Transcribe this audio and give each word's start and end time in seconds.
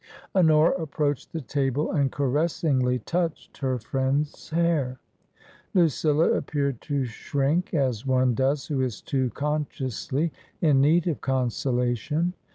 Honora 0.33 0.81
approached 0.81 1.31
the 1.31 1.41
table 1.41 1.91
and 1.91 2.11
caressingly 2.11 2.97
touched 2.97 3.59
her 3.59 3.77
friend's 3.77 4.49
hair. 4.49 4.99
Lucilla 5.75 6.31
appeared 6.31 6.81
to 6.81 7.05
shrink, 7.05 7.71
as 7.75 8.03
one 8.03 8.33
does 8.33 8.65
who 8.65 8.81
is 8.81 8.99
too 8.99 9.29
consciously 9.35 10.31
in 10.59 10.81
need 10.81 11.05
of 11.07 11.21
consolation. 11.21 12.33